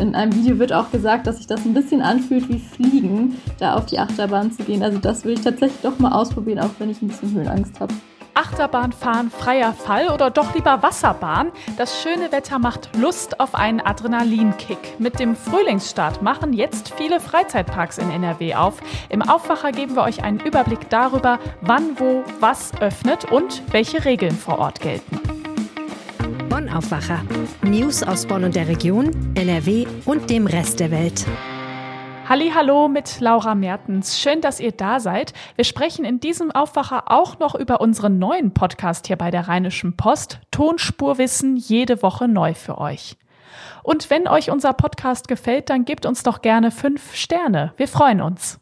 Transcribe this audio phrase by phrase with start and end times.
[0.00, 3.74] In einem Video wird auch gesagt, dass sich das ein bisschen anfühlt wie Fliegen, da
[3.74, 4.82] auf die Achterbahn zu gehen.
[4.82, 7.92] Also das will ich tatsächlich doch mal ausprobieren, auch wenn ich ein bisschen Höhenangst habe.
[8.32, 11.52] Achterbahn fahren, freier Fall oder doch lieber Wasserbahn?
[11.76, 14.98] Das schöne Wetter macht Lust auf einen Adrenalinkick.
[14.98, 18.78] Mit dem Frühlingsstart machen jetzt viele Freizeitparks in NRW auf.
[19.10, 24.34] Im Aufwacher geben wir euch einen Überblick darüber, wann, wo, was öffnet und welche Regeln
[24.34, 25.29] vor Ort gelten.
[26.60, 27.22] Bonn Aufwacher.
[27.62, 31.24] News aus Bonn und der Region, NRW und dem Rest der Welt.
[32.28, 34.20] Hallo mit Laura Mertens.
[34.20, 35.32] Schön, dass ihr da seid.
[35.56, 39.96] Wir sprechen in diesem Aufwacher auch noch über unseren neuen Podcast hier bei der Rheinischen
[39.96, 40.40] Post.
[40.50, 43.16] Tonspurwissen jede Woche neu für euch.
[43.82, 47.72] Und wenn euch unser Podcast gefällt, dann gebt uns doch gerne fünf Sterne.
[47.78, 48.60] Wir freuen uns.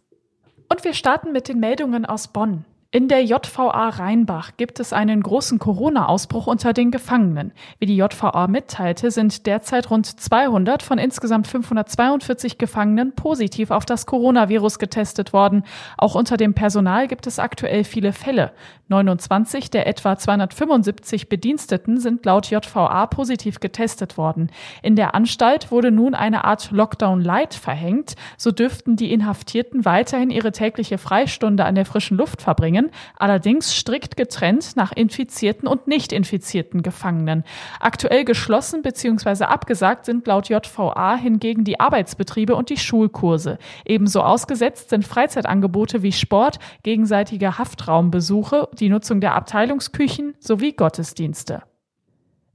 [0.69, 2.65] Und wir starten mit den Meldungen aus Bonn.
[2.91, 7.53] In der JVA Rheinbach gibt es einen großen Corona-Ausbruch unter den Gefangenen.
[7.79, 14.07] Wie die JVA mitteilte, sind derzeit rund 200 von insgesamt 542 Gefangenen positiv auf das
[14.07, 15.65] Coronavirus getestet worden.
[15.99, 18.53] Auch unter dem Personal gibt es aktuell viele Fälle.
[18.89, 24.51] 29 der etwa 275 Bediensteten sind laut JVA positiv getestet worden.
[24.83, 28.15] In der Anstalt wurde nun eine Art Lockdown Light verhängt.
[28.39, 33.75] So dürften die Inhaftierten weiterhin ihre tägliche Freistunde an der frischen Luft verbringen Gefangenen, allerdings
[33.75, 37.45] strikt getrennt nach infizierten und nicht infizierten Gefangenen.
[37.81, 39.45] Aktuell geschlossen bzw.
[39.45, 43.59] abgesagt sind laut JVA hingegen die Arbeitsbetriebe und die Schulkurse.
[43.85, 51.63] Ebenso ausgesetzt sind Freizeitangebote wie Sport, gegenseitige Haftraumbesuche, die Nutzung der Abteilungsküchen sowie Gottesdienste.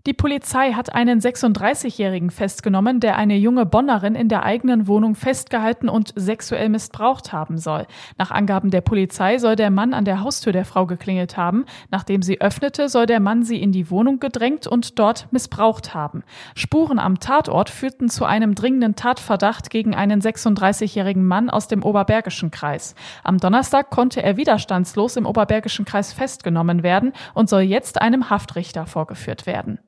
[0.06, 5.88] Die Polizei hat einen 36-Jährigen festgenommen, der eine junge Bonnerin in der eigenen Wohnung festgehalten
[5.88, 7.88] und sexuell missbraucht haben soll.
[8.18, 11.64] Nach Angaben der Polizei soll der Mann an der Haustür der Frau geklingelt haben.
[11.90, 16.24] Nachdem sie öffnete, soll der Mann sie in die Wohnung gedrängt und dort missbraucht haben.
[16.54, 22.52] Spuren am Tatort führten zu einem dringenden Tatverdacht gegen einen 36-jährigen Mann aus dem Oberbergischen
[22.52, 22.96] Kreis.
[23.24, 28.86] Am Donnerstag konnte er widerstandslos im Oberbergischen Kreis festgenommen werden und soll jetzt einem Haftrichter
[28.86, 29.80] vorgeführt werden.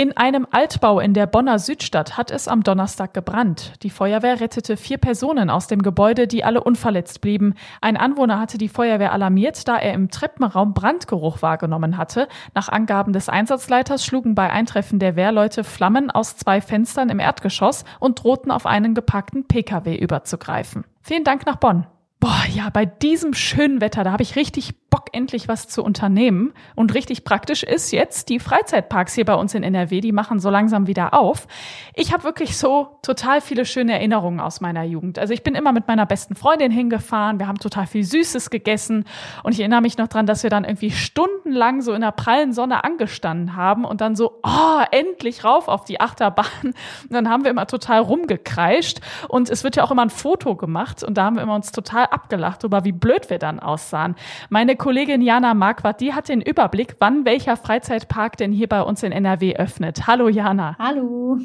[0.00, 3.74] In einem Altbau in der Bonner Südstadt hat es am Donnerstag gebrannt.
[3.82, 7.52] Die Feuerwehr rettete vier Personen aus dem Gebäude, die alle unverletzt blieben.
[7.82, 12.28] Ein Anwohner hatte die Feuerwehr alarmiert, da er im Treppenraum Brandgeruch wahrgenommen hatte.
[12.54, 17.84] Nach Angaben des Einsatzleiters schlugen bei Eintreffen der Wehrleute Flammen aus zwei Fenstern im Erdgeschoss
[17.98, 20.84] und drohten auf einen gepackten Pkw überzugreifen.
[21.02, 21.86] Vielen Dank nach Bonn.
[22.20, 26.52] Boah, ja, bei diesem schönen Wetter, da habe ich richtig Bock, endlich was zu unternehmen.
[26.74, 30.50] Und richtig praktisch ist jetzt, die Freizeitparks hier bei uns in NRW, die machen so
[30.50, 31.46] langsam wieder auf.
[31.94, 35.18] Ich habe wirklich so total viele schöne Erinnerungen aus meiner Jugend.
[35.18, 39.04] Also ich bin immer mit meiner besten Freundin hingefahren, wir haben total viel Süßes gegessen
[39.44, 42.52] und ich erinnere mich noch dran, dass wir dann irgendwie stundenlang so in der prallen
[42.52, 46.46] Sonne angestanden haben und dann so, oh, endlich rauf auf die Achterbahn.
[46.62, 50.56] Und dann haben wir immer total rumgekreischt und es wird ja auch immer ein Foto
[50.56, 54.16] gemacht und da haben wir immer uns total abgelacht darüber, wie blöd wir dann aussahen.
[54.48, 59.02] Meine Kollegin Jana Marquardt, die hat den Überblick, wann welcher Freizeitpark denn hier bei uns
[59.02, 60.06] in NRW öffnet.
[60.06, 60.74] Hallo Jana.
[60.78, 61.38] Hallo.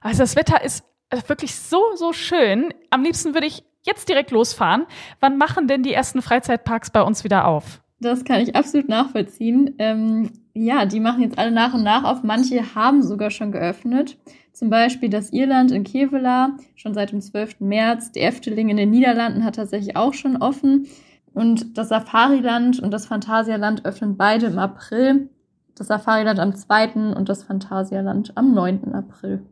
[0.00, 0.84] Also das Wetter ist
[1.28, 2.74] wirklich so, so schön.
[2.90, 4.84] Am liebsten würde ich jetzt direkt losfahren.
[5.20, 7.82] Wann machen denn die ersten Freizeitparks bei uns wieder auf?
[8.00, 9.76] Das kann ich absolut nachvollziehen.
[9.78, 12.24] Ähm, ja, die machen jetzt alle nach und nach auf.
[12.24, 14.18] Manche haben sogar schon geöffnet.
[14.52, 17.60] Zum Beispiel das Irland in Kevela, schon seit dem 12.
[17.60, 18.10] März.
[18.10, 20.88] Die Efteling in den Niederlanden hat tatsächlich auch schon offen.
[21.36, 25.28] Und das Safariland und das Phantasialand öffnen beide im April.
[25.76, 27.14] Das Safariland am 2.
[27.14, 28.94] und das Phantasialand am 9.
[28.94, 29.44] April.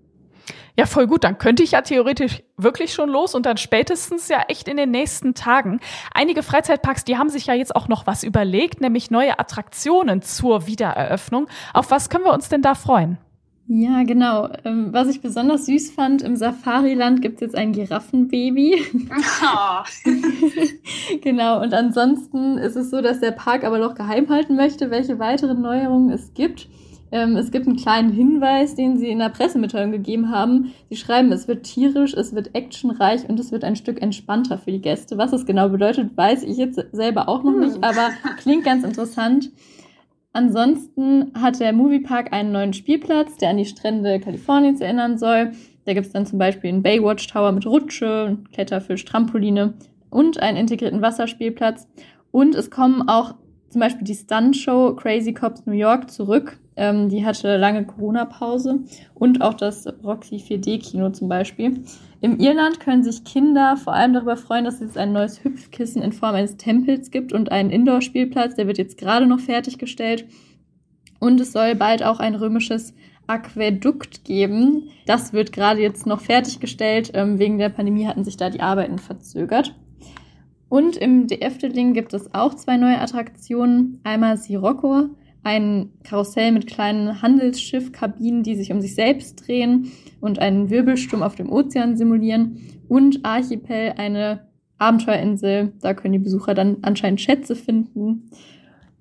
[0.78, 1.24] Ja, voll gut.
[1.24, 4.92] Dann könnte ich ja theoretisch wirklich schon los und dann spätestens ja echt in den
[4.92, 5.78] nächsten Tagen.
[6.14, 10.66] Einige Freizeitparks, die haben sich ja jetzt auch noch was überlegt, nämlich neue Attraktionen zur
[10.66, 11.48] Wiedereröffnung.
[11.74, 13.18] Auf was können wir uns denn da freuen?
[13.66, 14.50] Ja, genau.
[14.64, 18.82] Ähm, was ich besonders süß fand, im Safariland gibt es jetzt ein Giraffenbaby.
[19.42, 20.10] Oh.
[21.22, 25.18] genau, und ansonsten ist es so, dass der Park aber noch geheim halten möchte, welche
[25.18, 26.68] weiteren Neuerungen es gibt.
[27.10, 30.74] Ähm, es gibt einen kleinen Hinweis, den sie in der Pressemitteilung gegeben haben.
[30.90, 34.72] Sie schreiben, es wird tierisch, es wird actionreich und es wird ein Stück entspannter für
[34.72, 35.16] die Gäste.
[35.16, 37.84] Was es genau bedeutet, weiß ich jetzt selber auch noch nicht, hm.
[37.84, 39.50] aber klingt ganz interessant.
[40.34, 45.52] Ansonsten hat der Moviepark einen neuen Spielplatz, der an die Strände Kaliforniens erinnern soll.
[45.84, 49.74] Da gibt es dann zum Beispiel einen Baywatch Tower mit Rutsche, Kletterfisch, Trampoline
[50.10, 51.86] und einen integrierten Wasserspielplatz.
[52.32, 53.36] Und es kommen auch
[53.68, 56.58] zum Beispiel die Stunt-Show Crazy Cops New York zurück.
[56.74, 58.80] Ähm, die hatte lange Corona-Pause
[59.14, 61.84] und auch das Roxy 4D-Kino zum Beispiel.
[62.24, 66.00] Im Irland können sich Kinder vor allem darüber freuen, dass es jetzt ein neues Hüpfkissen
[66.00, 70.24] in Form eines Tempels gibt und einen Indoor-Spielplatz, der wird jetzt gerade noch fertiggestellt.
[71.20, 72.94] Und es soll bald auch ein römisches
[73.26, 74.88] Aquädukt geben.
[75.04, 77.10] Das wird gerade jetzt noch fertiggestellt.
[77.12, 79.74] Ähm, wegen der Pandemie hatten sich da die Arbeiten verzögert.
[80.70, 84.00] Und im DF-Deling gibt es auch zwei neue Attraktionen.
[84.02, 85.10] Einmal Sirocco,
[85.44, 91.36] ein Karussell mit kleinen Handelsschiffkabinen, die sich um sich selbst drehen und einen Wirbelsturm auf
[91.36, 92.58] dem Ozean simulieren.
[92.88, 94.48] Und Archipel, eine
[94.78, 95.72] Abenteuerinsel.
[95.80, 98.30] Da können die Besucher dann anscheinend Schätze finden.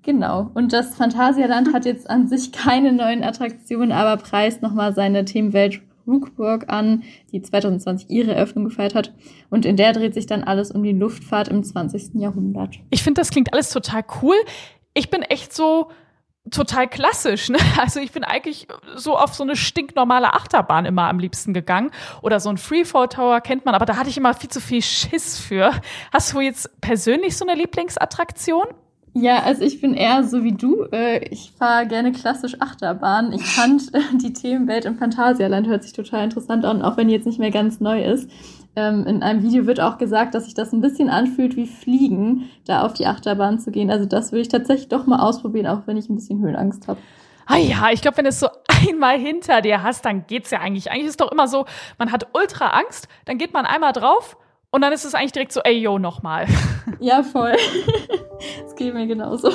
[0.02, 0.50] Genau.
[0.54, 5.80] Und das Phantasialand hat jetzt an sich keine neuen Attraktionen, aber preist nochmal seine Themenwelt
[6.06, 7.02] Rookburg an,
[7.32, 9.14] die 2020 ihre Eröffnung gefeiert hat.
[9.48, 12.20] Und in der dreht sich dann alles um die Luftfahrt im 20.
[12.20, 12.78] Jahrhundert.
[12.90, 14.36] Ich finde, das klingt alles total cool.
[14.92, 15.88] Ich bin echt so
[16.50, 17.48] total klassisch.
[17.48, 17.58] Ne?
[17.78, 21.90] Also ich bin eigentlich so auf so eine stinknormale Achterbahn immer am liebsten gegangen.
[22.22, 24.82] Oder so ein Freefall Tower kennt man, aber da hatte ich immer viel zu viel
[24.82, 25.72] Schiss für.
[26.12, 28.66] Hast du jetzt persönlich so eine Lieblingsattraktion?
[29.16, 30.86] Ja, also ich bin eher so wie du.
[30.92, 33.32] Äh, ich fahre gerne klassisch Achterbahn.
[33.32, 37.14] Ich fand äh, die Themenwelt im Phantasialand hört sich total interessant an, auch wenn die
[37.14, 38.28] jetzt nicht mehr ganz neu ist.
[38.76, 42.50] Ähm, in einem Video wird auch gesagt, dass sich das ein bisschen anfühlt wie Fliegen,
[42.66, 43.90] da auf die Achterbahn zu gehen.
[43.90, 46.98] Also das würde ich tatsächlich doch mal ausprobieren, auch wenn ich ein bisschen Höhenangst habe.
[47.46, 48.48] Ah ja, ich glaube, wenn du es so
[48.88, 50.90] einmal hinter dir hast, dann geht's ja eigentlich.
[50.90, 51.66] Eigentlich ist es doch immer so,
[51.98, 54.36] man hat ultra Angst, dann geht man einmal drauf
[54.70, 56.46] und dann ist es eigentlich direkt so, ey, yo, nochmal.
[57.00, 57.56] Ja, voll.
[58.62, 59.50] Das geht mir genauso.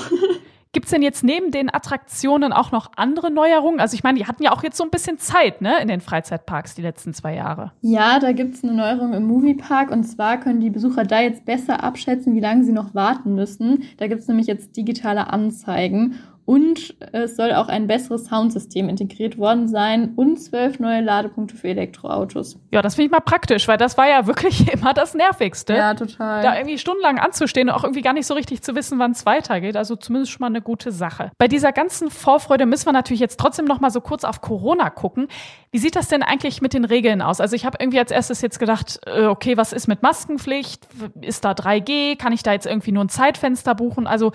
[0.71, 3.79] Gibt's denn jetzt neben den Attraktionen auch noch andere Neuerungen?
[3.79, 5.99] Also ich meine, die hatten ja auch jetzt so ein bisschen Zeit, ne, in den
[5.99, 7.71] Freizeitparks die letzten zwei Jahre.
[7.81, 11.83] Ja, da gibt's eine Neuerung im Moviepark und zwar können die Besucher da jetzt besser
[11.83, 13.83] abschätzen, wie lange sie noch warten müssen.
[13.97, 16.19] Da gibt's nämlich jetzt digitale Anzeigen
[16.49, 21.67] und es soll auch ein besseres Soundsystem integriert worden sein und zwölf neue Ladepunkte für
[21.67, 22.57] Elektroautos.
[22.71, 25.75] Ja, das finde ich mal praktisch, weil das war ja wirklich immer das Nervigste.
[25.75, 26.41] Ja, total.
[26.41, 29.27] Da irgendwie stundenlang anzustehen und auch irgendwie gar nicht so richtig zu wissen, wann es
[29.27, 29.77] weitergeht.
[29.77, 31.31] Also zumindest schon mal eine gute Sache.
[31.37, 34.89] Bei dieser ganzen Vorfreude müssen wir natürlich jetzt trotzdem noch mal so kurz auf Corona
[34.89, 35.27] gucken.
[35.69, 37.41] Wie sieht das denn eigentlich mit den Regeln aus?
[37.41, 40.87] Also ich habe irgendwie als erstes jetzt gedacht, äh, okay, was ist mit Maskenpflicht?
[41.21, 42.17] Ist da 3G?
[42.17, 44.07] Kann ich da jetzt irgendwie nur ein Zeitfenster buchen?
[44.07, 44.31] Also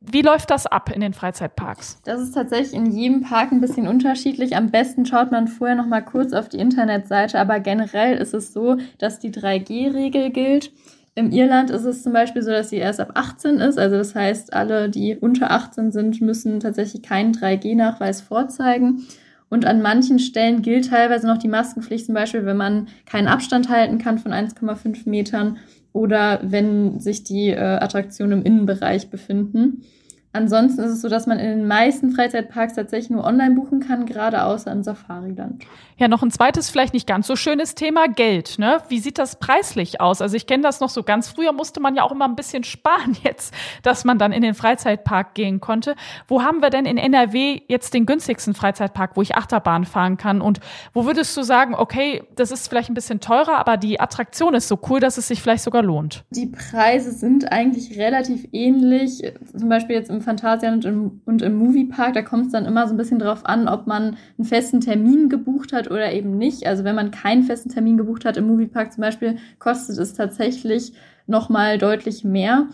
[0.00, 2.00] wie läuft das ab in den Freizeitparks?
[2.04, 4.56] Das ist tatsächlich in jedem Park ein bisschen unterschiedlich.
[4.56, 8.52] Am besten schaut man vorher noch mal kurz auf die Internetseite, aber generell ist es
[8.52, 10.70] so, dass die 3G-Regel gilt.
[11.16, 13.76] Im Irland ist es zum Beispiel so, dass sie erst ab 18 ist.
[13.76, 19.04] Also das heißt, alle, die unter 18 sind, müssen tatsächlich keinen 3G-Nachweis vorzeigen.
[19.48, 23.68] Und an manchen Stellen gilt teilweise noch die Maskenpflicht, zum Beispiel, wenn man keinen Abstand
[23.68, 25.56] halten kann von 1,5 Metern
[25.92, 29.82] oder wenn sich die äh, Attraktionen im Innenbereich befinden.
[30.32, 34.04] Ansonsten ist es so, dass man in den meisten Freizeitparks tatsächlich nur online buchen kann,
[34.04, 35.64] gerade außer im Safariland.
[35.96, 38.58] Ja, noch ein zweites, vielleicht nicht ganz so schönes Thema, Geld.
[38.58, 38.78] Ne?
[38.88, 40.20] Wie sieht das preislich aus?
[40.20, 42.62] Also ich kenne das noch so ganz früher, musste man ja auch immer ein bisschen
[42.64, 45.96] sparen jetzt, dass man dann in den Freizeitpark gehen konnte.
[46.28, 50.42] Wo haben wir denn in NRW jetzt den günstigsten Freizeitpark, wo ich Achterbahn fahren kann?
[50.42, 50.60] Und
[50.92, 54.68] wo würdest du sagen, okay, das ist vielleicht ein bisschen teurer, aber die Attraktion ist
[54.68, 56.24] so cool, dass es sich vielleicht sogar lohnt?
[56.30, 59.22] Die Preise sind eigentlich relativ ähnlich.
[59.58, 62.66] Zum Beispiel jetzt im im Phantasialand und im, und im Moviepark, da kommt es dann
[62.66, 66.36] immer so ein bisschen drauf an, ob man einen festen Termin gebucht hat oder eben
[66.36, 66.66] nicht.
[66.66, 70.92] Also wenn man keinen festen Termin gebucht hat im Moviepark zum Beispiel, kostet es tatsächlich
[71.26, 72.68] nochmal deutlich mehr.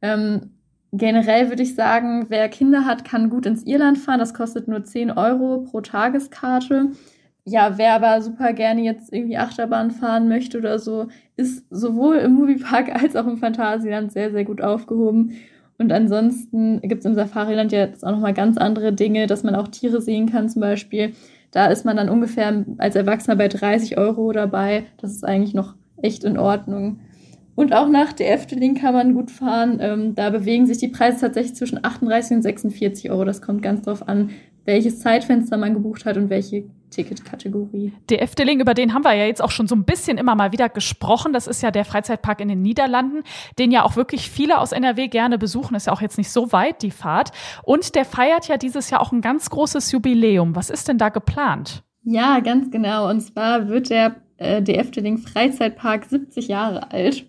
[0.00, 0.50] Ähm,
[0.92, 4.20] generell würde ich sagen, wer Kinder hat, kann gut ins Irland fahren.
[4.20, 6.92] Das kostet nur 10 Euro pro Tageskarte.
[7.44, 12.32] Ja, wer aber super gerne jetzt irgendwie Achterbahn fahren möchte oder so, ist sowohl im
[12.34, 15.36] Moviepark als auch im Phantasialand sehr, sehr gut aufgehoben.
[15.78, 19.68] Und ansonsten gibt es im Safariland jetzt auch nochmal ganz andere Dinge, dass man auch
[19.68, 21.12] Tiere sehen kann zum Beispiel.
[21.50, 24.84] Da ist man dann ungefähr als Erwachsener bei 30 Euro dabei.
[24.98, 27.00] Das ist eigentlich noch echt in Ordnung.
[27.54, 29.78] Und auch nach der Efteling kann man gut fahren.
[29.80, 33.24] Ähm, da bewegen sich die Preise tatsächlich zwischen 38 und 46 Euro.
[33.24, 34.30] Das kommt ganz drauf an,
[34.66, 37.92] welches Zeitfenster man gebucht hat und welche Ticketkategorie.
[38.08, 40.52] Der Efteling, über den haben wir ja jetzt auch schon so ein bisschen immer mal
[40.52, 41.32] wieder gesprochen.
[41.32, 43.22] Das ist ja der Freizeitpark in den Niederlanden,
[43.58, 45.74] den ja auch wirklich viele aus NRW gerne besuchen.
[45.74, 47.32] Ist ja auch jetzt nicht so weit die Fahrt.
[47.62, 50.56] Und der feiert ja dieses Jahr auch ein ganz großes Jubiläum.
[50.56, 51.82] Was ist denn da geplant?
[52.04, 53.10] Ja, ganz genau.
[53.10, 57.26] Und zwar wird der, äh, der Efteling Freizeitpark 70 Jahre alt.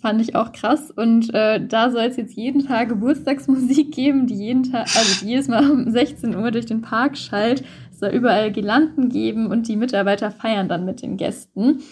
[0.00, 0.90] Fand ich auch krass.
[0.90, 5.30] Und äh, da soll es jetzt jeden Tag Geburtstagsmusik geben, die jeden Tag, also die
[5.30, 7.64] jedes Mal um 16 Uhr durch den Park schallt.
[7.98, 11.82] Soll überall Girlanden geben und die Mitarbeiter feiern dann mit den Gästen.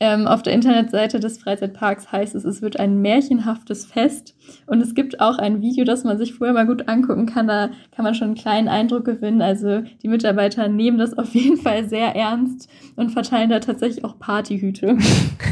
[0.00, 4.36] Ähm, auf der Internetseite des Freizeitparks heißt es, es wird ein märchenhaftes Fest.
[4.66, 7.48] Und es gibt auch ein Video, das man sich vorher mal gut angucken kann.
[7.48, 9.42] Da kann man schon einen kleinen Eindruck gewinnen.
[9.42, 14.18] Also die Mitarbeiter nehmen das auf jeden Fall sehr ernst und verteilen da tatsächlich auch
[14.18, 14.96] Partyhüte.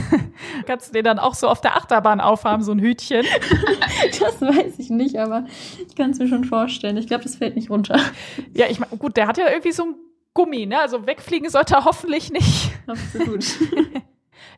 [0.66, 3.24] Kannst du den dann auch so auf der Achterbahn aufhaben, so ein Hütchen?
[4.20, 5.44] das weiß ich nicht, aber
[5.86, 6.96] ich kann es mir schon vorstellen.
[6.96, 7.98] Ich glaube, das fällt nicht runter.
[8.54, 9.94] Ja, ich meine, gut, der hat ja irgendwie so ein
[10.34, 10.78] Gummi, ne?
[10.78, 12.70] Also wegfliegen sollte er hoffentlich nicht.
[12.86, 13.44] Absolut.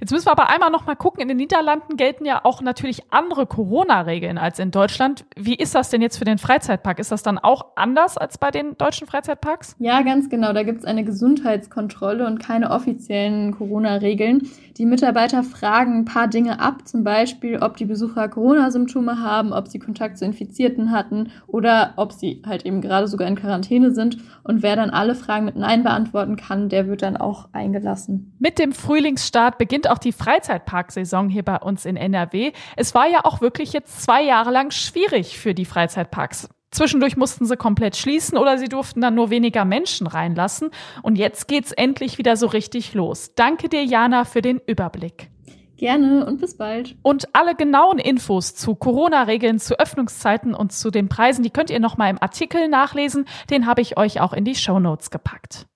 [0.01, 1.21] Jetzt müssen wir aber einmal noch mal gucken.
[1.21, 5.25] In den Niederlanden gelten ja auch natürlich andere Corona-Regeln als in Deutschland.
[5.37, 6.99] Wie ist das denn jetzt für den Freizeitpark?
[6.99, 9.77] Ist das dann auch anders als bei den deutschen Freizeitparks?
[9.79, 10.53] Ja, ganz genau.
[10.53, 14.49] Da gibt es eine Gesundheitskontrolle und keine offiziellen Corona-Regeln.
[14.77, 19.67] Die Mitarbeiter fragen ein paar Dinge ab, zum Beispiel, ob die Besucher Corona-Symptome haben, ob
[19.67, 24.19] sie Kontakt zu Infizierten hatten oder ob sie halt eben gerade sogar in Quarantäne sind.
[24.45, 28.37] Und wer dann alle Fragen mit Nein beantworten kann, der wird dann auch eingelassen.
[28.39, 32.53] Mit dem Frühlingsstart beginnt auch die Freizeitparksaison hier bei uns in NRW.
[32.77, 36.49] Es war ja auch wirklich jetzt zwei Jahre lang schwierig für die Freizeitparks.
[36.71, 40.71] Zwischendurch mussten sie komplett schließen oder sie durften dann nur weniger Menschen reinlassen.
[41.03, 43.35] Und jetzt geht's endlich wieder so richtig los.
[43.35, 45.31] Danke dir, Jana, für den Überblick.
[45.79, 46.97] Gerne und bis bald.
[47.03, 51.79] Und alle genauen Infos zu Corona-Regeln, zu Öffnungszeiten und zu den Preisen, die könnt ihr
[51.79, 53.27] nochmal im Artikel nachlesen.
[53.49, 55.67] Den habe ich euch auch in die Show Notes gepackt.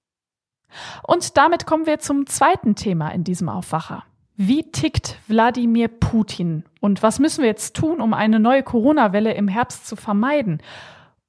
[1.03, 4.05] Und damit kommen wir zum zweiten Thema in diesem Aufwacher.
[4.37, 6.65] Wie tickt Wladimir Putin?
[6.81, 10.63] Und was müssen wir jetzt tun, um eine neue Corona-Welle im Herbst zu vermeiden?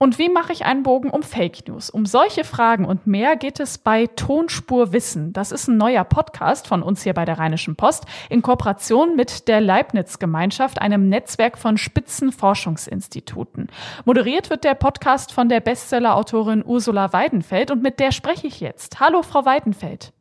[0.04, 1.90] Und wie mache ich einen Bogen um Fake News?
[1.90, 5.32] Um solche Fragen und mehr geht es bei Tonspur Wissen.
[5.32, 9.48] Das ist ein neuer Podcast von uns hier bei der Rheinischen Post in Kooperation mit
[9.48, 13.68] der Leibniz Gemeinschaft, einem Netzwerk von Spitzenforschungsinstituten.
[14.04, 19.00] Moderiert wird der Podcast von der Bestsellerautorin Ursula Weidenfeld und mit der spreche ich jetzt.
[19.00, 20.12] Hallo, Frau Weidenfeld.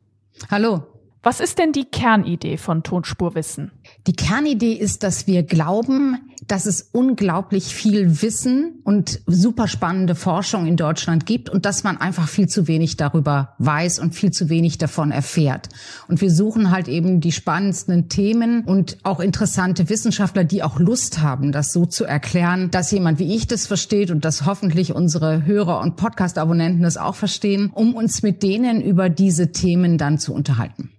[0.49, 0.92] Hallo.
[1.25, 3.71] Was ist denn die Kernidee von Tonspurwissen?
[4.07, 10.65] Die Kernidee ist, dass wir glauben, dass es unglaublich viel Wissen und super spannende Forschung
[10.65, 14.49] in Deutschland gibt und dass man einfach viel zu wenig darüber weiß und viel zu
[14.49, 15.69] wenig davon erfährt.
[16.09, 21.21] Und wir suchen halt eben die spannendsten Themen und auch interessante Wissenschaftler, die auch Lust
[21.21, 25.45] haben, das so zu erklären, dass jemand wie ich das versteht und dass hoffentlich unsere
[25.45, 30.33] Hörer und Podcast-Abonnenten das auch verstehen, um uns mit denen über diese Themen dann zu
[30.33, 30.89] unterhalten.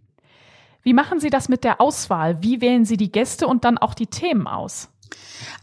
[0.85, 2.43] Wie machen Sie das mit der Auswahl?
[2.43, 4.91] Wie wählen Sie die Gäste und dann auch die Themen aus?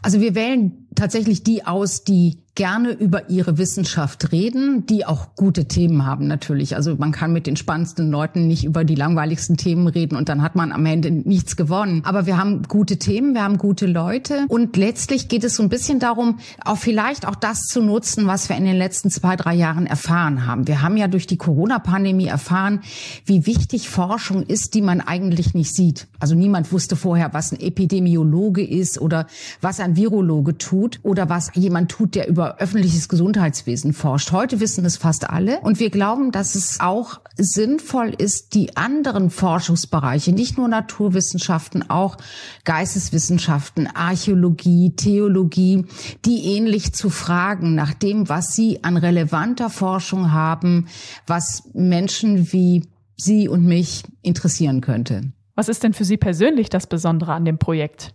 [0.02, 5.64] Also wir wählen tatsächlich die aus, die gerne über ihre Wissenschaft reden, die auch gute
[5.64, 6.76] Themen haben natürlich.
[6.76, 10.42] Also man kann mit den spannendsten Leuten nicht über die langweiligsten Themen reden und dann
[10.42, 12.02] hat man am Ende nichts gewonnen.
[12.04, 15.70] Aber wir haben gute Themen, wir haben gute Leute und letztlich geht es so ein
[15.70, 19.54] bisschen darum, auch vielleicht auch das zu nutzen, was wir in den letzten zwei, drei
[19.54, 20.66] Jahren erfahren haben.
[20.68, 22.80] Wir haben ja durch die Corona-Pandemie erfahren,
[23.24, 26.06] wie wichtig Forschung ist, die man eigentlich nicht sieht.
[26.20, 29.26] Also niemand wusste vorher, was ein Epidemiologe ist oder
[29.62, 34.32] was ein Virologe tut oder was jemand tut, der über über öffentliches Gesundheitswesen forscht.
[34.32, 35.60] Heute wissen es fast alle.
[35.60, 42.16] Und wir glauben, dass es auch sinnvoll ist, die anderen Forschungsbereiche, nicht nur Naturwissenschaften, auch
[42.64, 45.86] Geisteswissenschaften, Archäologie, Theologie,
[46.24, 50.88] die ähnlich zu fragen nach dem, was sie an relevanter Forschung haben,
[51.26, 52.82] was Menschen wie
[53.16, 55.32] Sie und mich interessieren könnte.
[55.54, 58.14] Was ist denn für Sie persönlich das Besondere an dem Projekt?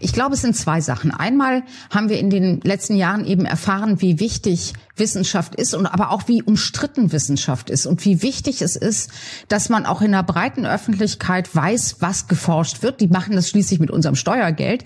[0.00, 1.10] Ich glaube, es sind zwei Sachen.
[1.10, 6.10] Einmal haben wir in den letzten Jahren eben erfahren, wie wichtig Wissenschaft ist und aber
[6.10, 9.10] auch wie umstritten Wissenschaft ist und wie wichtig es ist,
[9.48, 13.00] dass man auch in der breiten Öffentlichkeit weiß, was geforscht wird.
[13.00, 14.84] Die machen das schließlich mit unserem Steuergeld.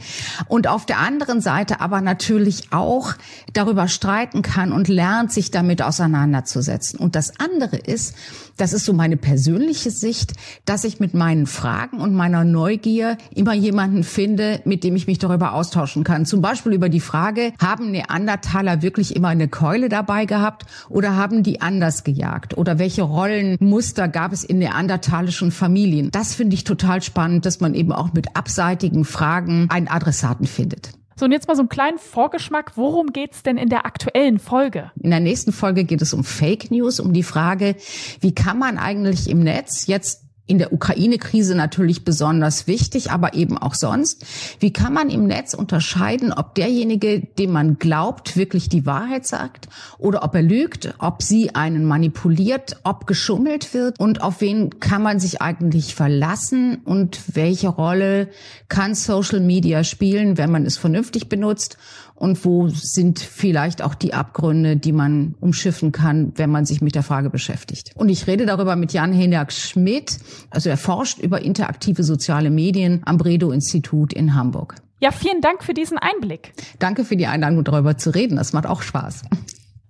[0.48, 3.14] Und auf der anderen Seite aber natürlich auch
[3.52, 7.00] darüber streiten kann und lernt, sich damit auseinanderzusetzen.
[7.00, 8.14] Und das andere ist,
[8.56, 10.32] das ist so meine persönliche Sicht,
[10.64, 15.18] dass ich mit meinen Fragen und meiner Neugier immer jemanden finde, mit dem ich mich
[15.18, 16.24] darüber austauschen kann.
[16.24, 21.42] Zum Beispiel über die Frage, haben Neandertaler wirklich immer eine Keule dabei gehabt oder haben
[21.42, 22.56] die anders gejagt?
[22.56, 26.10] Oder welche Rollenmuster gab es in neandertalischen Familien?
[26.12, 30.90] Das finde ich total spannend, dass man eben auch mit abseitigen Fragen einen Adressaten findet.
[31.18, 32.72] So, und jetzt mal so einen kleinen Vorgeschmack.
[32.76, 34.90] Worum geht's denn in der aktuellen Folge?
[35.00, 37.76] In der nächsten Folge geht es um Fake News, um die Frage,
[38.20, 43.58] wie kann man eigentlich im Netz jetzt in der Ukraine-Krise natürlich besonders wichtig, aber eben
[43.58, 44.24] auch sonst.
[44.60, 49.68] Wie kann man im Netz unterscheiden, ob derjenige, dem man glaubt, wirklich die Wahrheit sagt
[49.98, 55.02] oder ob er lügt, ob sie einen manipuliert, ob geschummelt wird und auf wen kann
[55.02, 58.28] man sich eigentlich verlassen und welche Rolle
[58.68, 61.76] kann Social Media spielen, wenn man es vernünftig benutzt
[62.16, 66.94] und wo sind vielleicht auch die Abgründe, die man umschiffen kann, wenn man sich mit
[66.94, 67.92] der Frage beschäftigt.
[67.94, 70.18] Und ich rede darüber mit Jan Henak Schmidt,
[70.50, 74.76] also er forscht über interaktive soziale Medien am Bredow-Institut in Hamburg.
[74.98, 76.54] Ja, vielen Dank für diesen Einblick.
[76.78, 78.36] Danke für die Einladung, darüber zu reden.
[78.36, 79.24] Das macht auch Spaß.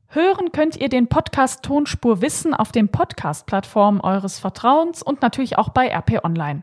[0.09, 5.68] Hören könnt ihr den Podcast Tonspur Wissen auf den Podcast-Plattformen eures Vertrauens und natürlich auch
[5.68, 6.62] bei RP Online.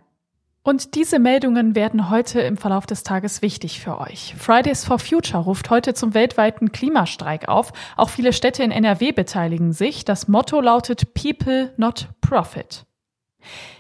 [0.66, 4.34] Und diese Meldungen werden heute im Verlauf des Tages wichtig für euch.
[4.38, 7.74] Fridays for Future ruft heute zum weltweiten Klimastreik auf.
[7.98, 10.06] Auch viele Städte in NRW beteiligen sich.
[10.06, 12.86] Das Motto lautet People, not Profit.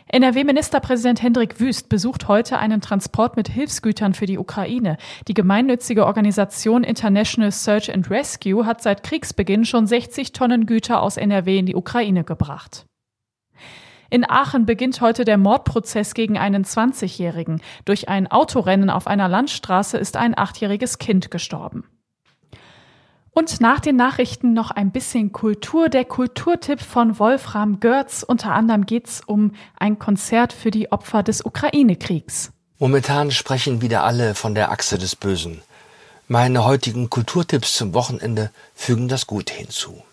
[0.07, 4.97] NRW-Ministerpräsident Hendrik Wüst besucht heute einen Transport mit Hilfsgütern für die Ukraine.
[5.29, 11.15] Die gemeinnützige Organisation International Search and Rescue hat seit Kriegsbeginn schon 60 Tonnen Güter aus
[11.15, 12.85] NRW in die Ukraine gebracht.
[14.13, 17.63] In Aachen beginnt heute der Mordprozess gegen einen 20-Jährigen.
[17.83, 21.85] Durch ein Autorennen auf einer Landstraße ist ein achtjähriges Kind gestorben.
[23.31, 25.89] Und nach den Nachrichten noch ein bisschen Kultur.
[25.89, 28.21] Der Kulturtipp von Wolfram Görz.
[28.21, 32.51] Unter anderem geht's um ein Konzert für die Opfer des Ukraine-Kriegs.
[32.77, 35.63] Momentan sprechen wieder alle von der Achse des Bösen.
[36.27, 40.03] Meine heutigen Kulturtipps zum Wochenende fügen das gut hinzu.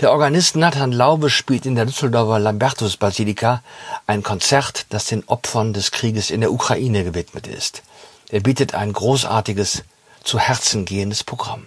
[0.00, 3.62] Der Organist Nathan Laube spielt in der Düsseldorfer Lambertus-Basilika
[4.06, 7.82] ein Konzert, das den Opfern des Krieges in der Ukraine gewidmet ist.
[8.30, 9.82] Er bietet ein großartiges,
[10.24, 11.66] zu Herzen gehendes Programm.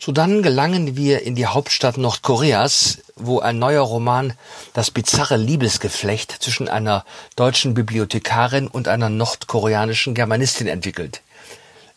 [0.00, 4.32] Sodann gelangen wir in die Hauptstadt Nordkoreas, wo ein neuer Roman
[4.72, 7.04] das bizarre Liebesgeflecht zwischen einer
[7.36, 11.20] deutschen Bibliothekarin und einer nordkoreanischen Germanistin entwickelt.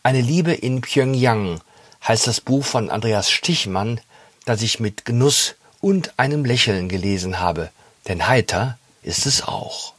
[0.03, 1.59] Eine Liebe in Pyongyang
[2.07, 3.99] heißt das Buch von Andreas Stichmann,
[4.45, 7.71] das ich mit Genuss und einem Lächeln gelesen habe,
[8.07, 9.93] denn heiter ist es auch.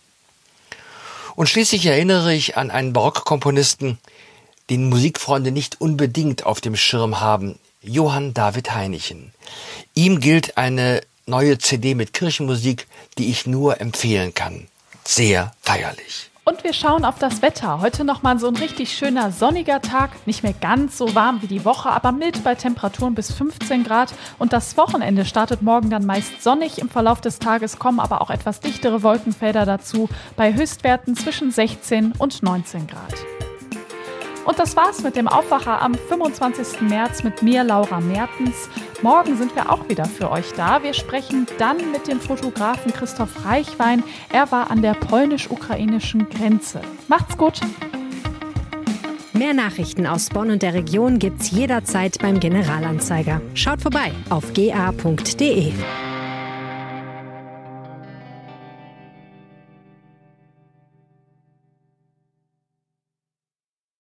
[1.35, 3.99] Und schließlich erinnere ich an einen Barockkomponisten,
[4.71, 9.33] den Musikfreunde nicht unbedingt auf dem Schirm haben, Johann David Heinichen.
[9.95, 12.87] Ihm gilt eine neue CD mit Kirchenmusik,
[13.19, 14.69] die ich nur empfehlen kann.
[15.05, 16.32] Sehr feierlich.
[16.45, 17.81] Und wir schauen auf das Wetter.
[17.81, 20.11] Heute nochmal so ein richtig schöner sonniger Tag.
[20.27, 24.13] Nicht mehr ganz so warm wie die Woche, aber mild bei Temperaturen bis 15 Grad.
[24.41, 26.79] Und das Wochenende startet morgen dann meist sonnig.
[26.81, 32.15] Im Verlauf des Tages kommen aber auch etwas dichtere Wolkenfelder dazu, bei Höchstwerten zwischen 16
[32.19, 33.15] und 19 Grad.
[34.45, 36.81] Und das war's mit dem Aufwacher am 25.
[36.83, 38.69] März mit mir, Laura Mertens.
[39.03, 40.83] Morgen sind wir auch wieder für euch da.
[40.83, 44.03] Wir sprechen dann mit dem Fotografen Christoph Reichwein.
[44.33, 46.81] Er war an der polnisch-ukrainischen Grenze.
[47.09, 47.61] Macht's gut!
[49.33, 53.41] Mehr Nachrichten aus Bonn und der Region gibt's jederzeit beim Generalanzeiger.
[53.55, 55.73] Schaut vorbei auf ga.de.